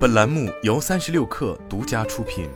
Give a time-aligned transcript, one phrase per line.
[0.00, 2.48] 本栏目由三十六氪独家出品。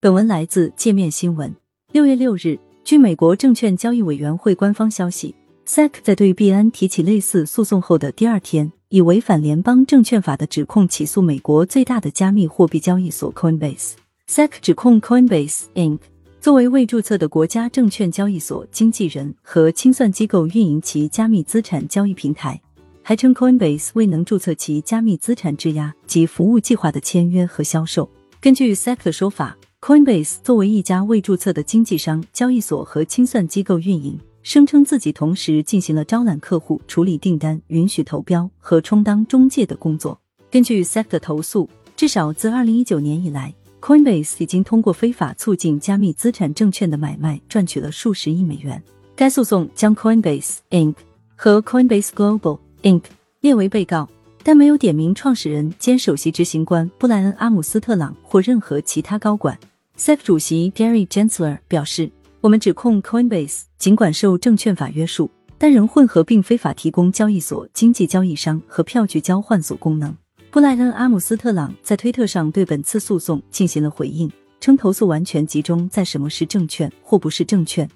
[0.00, 1.54] 本文来自界面新闻。
[1.92, 5.32] 六月六日，据美国证券交易委员会官方消息
[5.68, 13.92] ，SEC 在对币安提起类似诉讼后的第二天，以违反联邦证券法的指控起诉美国最大的加密货币交易所 Coinbase。
[14.26, 16.00] SEC 指控 Coinbase Inc.
[16.40, 22.60] 作为未注册的国家证券交易所经纪人和清算机构运营其加密资产交易平台，
[23.08, 28.10] 还称 Coinbase 未能注册其加密资产质押及服务计划的签约和销售。
[28.40, 40.20] 根据 SEC 的说法，Coinbase 作为一家未注册的经纪商、交易所和清算机构运营，声称自己同时进行了招揽客户、处理订单、允许投标和充当中介的工作。
[40.50, 43.54] 根据 SEC 的投诉，至少自二零一九年以来。
[43.80, 48.82] Coinbase 已经通过非法促进加密资产证券的买卖赚取了数十亿美元。
[49.14, 50.96] 该诉讼将 Coinbase Inc.
[51.36, 53.02] 和 Coinbase Global Inc.
[53.40, 54.08] 列为被告，
[54.44, 59.58] 但没有点名创始人兼首席执行官布莱恩·阿姆斯特朗或任何其他高管。
[59.96, 62.08] SEC 主席 Gary Gensler 表示
[62.40, 70.16] ：“我们指控 Coinbase 尽管受证券法约束，但仍混合并非法提供交易所、经济交易商和票据交换所功能。”
[70.52, 77.90] 布莱恩·阿姆斯特朗在推特上对本次诉讼进行了回应，称投诉完全集中在什么是证券或不是证券，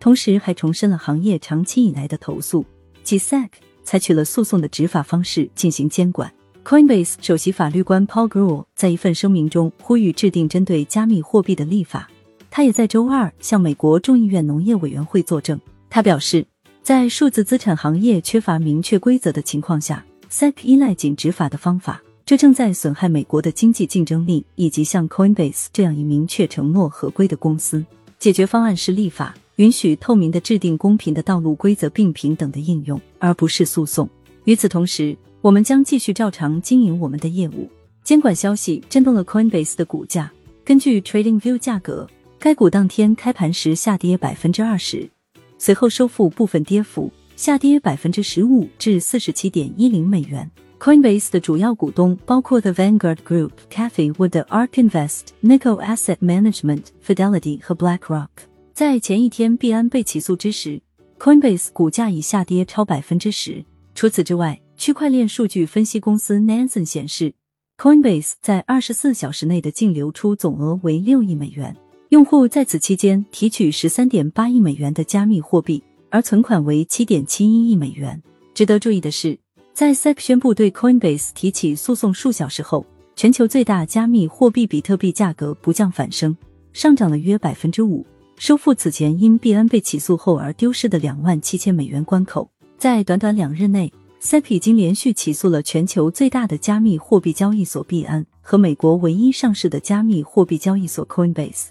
[0.00, 2.64] 同时还重申了行业长期以来的投诉，
[3.04, 3.48] 即 SEC
[3.84, 6.32] 采取了诉讼的执法方式进行监管。
[6.64, 12.08] Coinbase 首席法律官 Paul Grewal 在一份声明中呼吁制定针对加密货币的立法。
[12.50, 15.60] 他也在周二向美国众议院农业委员会作证。
[15.90, 16.46] 他表示，
[16.82, 20.04] 在数字资产行业缺乏明确规则的情况下。
[20.30, 27.84] SEC 依赖仅执法的方法，这正在损害美国的经济竞争力以及像 Coinbase 这样以明确承诺合规的公司。
[28.18, 34.08] 解决方案是立法，允许透明的制定公平的道路规则并平等的应用，而不是诉讼。
[34.44, 37.68] 与此同时，我们将继续照常经营我们的业务。
[38.02, 40.30] 监管消息震动了 Coinbase 的股价。
[40.64, 42.08] 根据 TradingView 价格，
[42.38, 45.08] 该股当天开盘时下跌百分之二十，
[45.56, 47.10] 随后收复部分跌幅。
[47.36, 50.48] 下跌百分之十五至四十七点一零美元。
[50.78, 58.28] Coinbase 的主要股东包括 The Vanguard Group、Cathy Wood 的 Ark Invest、Nikko Asset Management、Fidelity 和 BlackRock。
[58.74, 60.82] 在前一天币安被起诉之时
[61.20, 63.64] ，Coinbase 股价已下跌超百分之十。
[63.94, 67.32] 除此之外，区块链数据分析公司 Nansen 显示
[67.78, 71.76] ，Coinbase 在二十四小时内的净流出总额为六亿美元，
[72.08, 75.80] 用户在此期间提取十三点八亿美元的加密货币。
[76.10, 78.20] 而存款为七点七一亿美元。
[78.54, 79.38] 值得注意的是，
[79.72, 82.84] 在 SEC 宣布对 Coinbase 提起诉讼数小时后，
[83.14, 86.36] 全球最大加密货币比特币价格不降反升，
[86.72, 88.04] 上涨了约百分之五，
[88.36, 92.48] 收复此前因币安被起诉后而丢失的两万七千美元关口。
[92.76, 101.66] 在短短两日内，SEC 已经连续起诉了全球最大的加密货币交易所币安和美国唯一上市的加密货币交易所 Coinbase，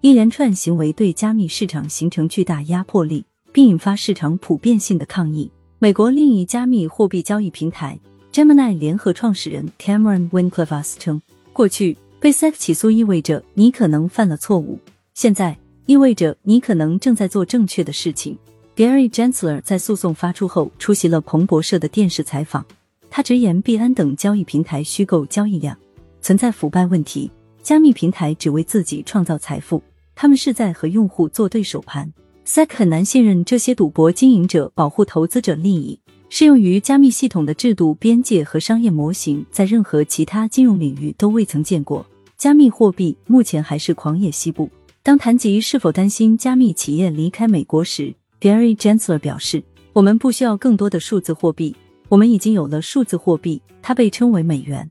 [0.00, 3.24] 一连串行为对加密市场形成巨大压迫力。
[3.54, 5.48] 并引发市场普遍性的抗议。
[5.78, 7.96] 美国另一加密货币交易平台
[8.32, 11.22] Gemini 联合创始人 Cameron Winklevoss 称
[11.54, 14.80] ：“过去被 SEC 起诉意味着你可能犯了错误，
[15.14, 18.38] 现在意味着你可能正在做正确的事情。”
[18.76, 22.64] Gary Gensler 在诉讼发出后出席了彭博社的电视采访，
[23.08, 25.76] 他直言币安等交易平台虚构交易量，
[26.20, 27.30] 存在腐败问题，
[27.62, 29.80] 加密平台只为自己创造财富，
[30.14, 32.12] 他们是在和用户做对手盘。
[32.44, 35.98] SEC 很难信任这些赌博经营者保护投资者利益。
[36.28, 42.04] 适用于加密系统的制度边界和商业模型，在任何其他金融领域都未曾见过。
[42.36, 44.68] 加密货币目前还是狂野西部。
[45.04, 51.76] 当谈及是否担心加密企业离开美国时，Gary Gensler 表示：“我们不需要更多的数字货币，
[52.08, 54.90] 我们已经有了数字货币，它被称为美元。”